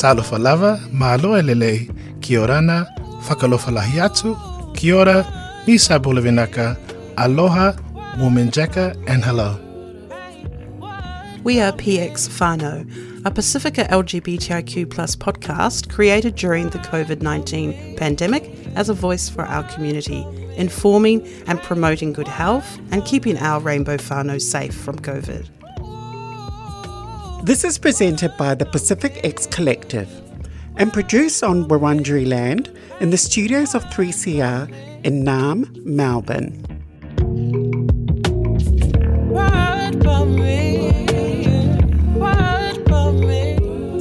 [0.00, 1.90] Talofa lava, mahaloa lelei,
[2.22, 2.86] ki orana,
[3.28, 4.32] whakalofa lahi atu,
[4.74, 5.26] ki ora,
[5.66, 6.76] Nisa Bulavinaka,
[7.18, 7.76] aloha,
[8.18, 9.69] woman jacka, and hello.
[11.50, 12.86] We are PX Fano,
[13.24, 19.42] a Pacifica LGBTIQ plus podcast created during the COVID 19 pandemic as a voice for
[19.42, 20.24] our community,
[20.54, 25.48] informing and promoting good health and keeping our rainbow Fano safe from COVID.
[27.46, 30.08] This is presented by the Pacific X Collective
[30.76, 36.64] and produced on Wurundjeri land in the studios of 3CR in Naarm, Melbourne.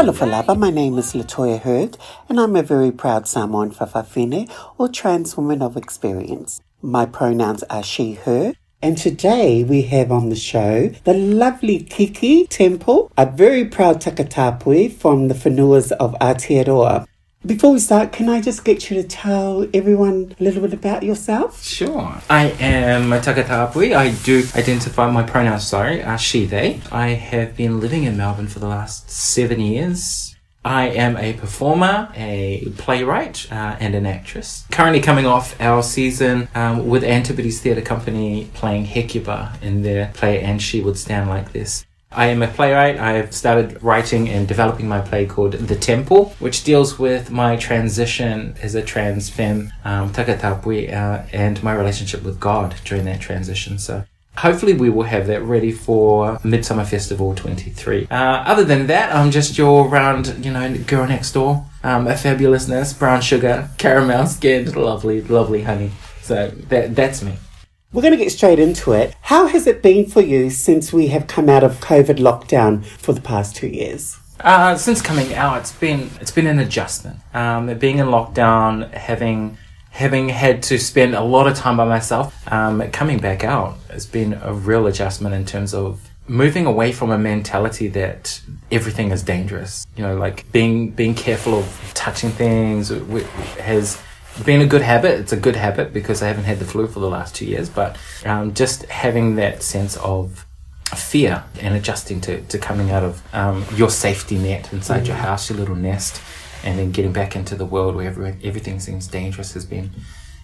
[0.00, 4.88] Talofa lava, my name is Latoya Hurd, and I'm a very proud Samoan Fa'afafine, or
[4.88, 6.62] trans woman of experience.
[6.80, 12.46] My pronouns are she, her, and today we have on the show the lovely Kikki
[12.46, 17.06] Temple, a very proud takatapui from the whānaus of Aotearoa.
[17.46, 21.02] Before we start, can I just get you to tell everyone a little bit about
[21.02, 21.64] yourself?
[21.64, 22.20] Sure.
[22.28, 23.96] I am takatapui.
[23.96, 26.82] I do identify my pronouns, sorry, are she, they.
[26.92, 30.36] I have been living in Melbourne for the last seven years.
[30.66, 34.66] I am a performer, a playwright, uh, and an actress.
[34.70, 40.42] Currently coming off our season um, with Antipodes Theatre Company playing Hecuba in their play
[40.42, 41.86] And She Would Stand Like This.
[42.12, 42.98] I am a playwright.
[42.98, 48.56] I've started writing and developing my play called The Temple, which deals with my transition
[48.60, 53.78] as a trans femme, um, takatapui, uh, and my relationship with God during that transition.
[53.78, 54.04] So
[54.38, 58.06] Hopefully, we will have that ready for Midsumma Festival 23.
[58.10, 61.66] Uh, other than that, I'm just your round, you know, girl next door.
[61.82, 65.90] Um, a fabulousness, brown sugar, caramel skinned, lovely, lovely honey.
[66.22, 67.34] So that that's me.
[67.92, 69.16] We're going to get straight into it.
[69.22, 73.12] How has it been for you since we have come out of COVID lockdown for
[73.12, 74.16] the past two years?
[74.38, 77.18] Uh, since coming out, it's been it's been an adjustment.
[77.34, 79.58] Um, being in lockdown, having
[79.90, 84.06] having had to spend a lot of time by myself, um, coming back out has
[84.06, 88.40] been a real adjustment in terms of moving away from a mentality that
[88.70, 89.84] everything is dangerous.
[89.96, 92.90] You know, like being being careful of touching things
[93.58, 94.00] has
[94.44, 95.20] been a good habit.
[95.20, 97.68] It's a good habit because I haven't had the flu for the last two years,
[97.68, 100.46] but um, just having that sense of
[100.94, 105.06] fear and adjusting to, to coming out of um, your safety net inside mm-hmm.
[105.06, 106.20] your house, your little nest,
[106.64, 109.90] and then getting back into the world where every, everything seems dangerous has been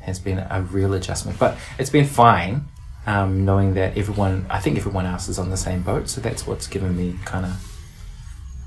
[0.00, 1.38] has been a real adjustment.
[1.38, 2.64] But it's been fine,
[3.06, 6.08] um, knowing that everyone, I think everyone else is on the same boat.
[6.08, 7.52] So that's what's given me kind of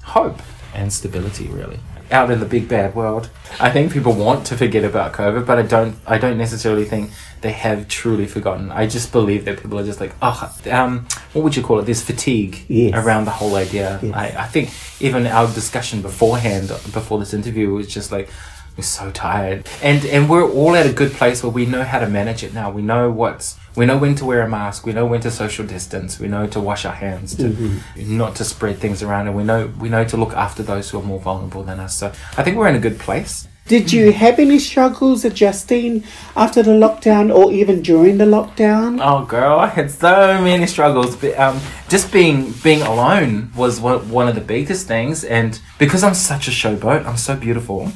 [0.03, 0.39] hope
[0.75, 1.79] and stability, really
[2.11, 3.29] out in the big bad world.
[3.59, 5.95] I think people want to forget about COVID, but I don't.
[6.05, 8.71] I don't necessarily think they have truly forgotten.
[8.71, 11.83] I just believe that people are just like, oh, um, what would you call it?
[11.83, 12.93] There's fatigue yes.
[12.95, 13.99] around the whole idea.
[14.01, 14.15] Yes.
[14.15, 14.71] I, I think
[15.01, 18.29] even our discussion beforehand, before this interview, was just like,
[18.77, 21.99] we're so tired, and and we're all at a good place where we know how
[21.99, 22.71] to manage it now.
[22.71, 24.85] We know what's we know when to wear a mask.
[24.85, 26.19] We know when to social distance.
[26.19, 28.17] We know to wash our hands, to mm-hmm.
[28.17, 30.99] not to spread things around, and we know we know to look after those who
[30.99, 31.95] are more vulnerable than us.
[31.95, 33.47] So I think we're in a good place.
[33.65, 36.03] Did you have any struggles adjusting
[36.35, 38.99] after the lockdown or even during the lockdown?
[39.01, 41.15] Oh, girl, I had so many struggles.
[41.15, 46.03] But, um, just being being alone was one, one of the biggest things, and because
[46.03, 47.91] I'm such a showboat, I'm so beautiful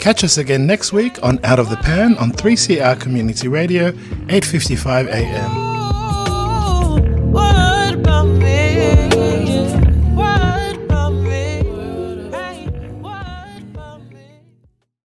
[0.00, 5.06] Catch us again next week on Out of the Pan on 3CR Community Radio, 8:55
[5.06, 5.70] a.m.